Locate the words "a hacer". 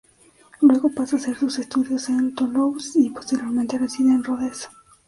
1.15-1.37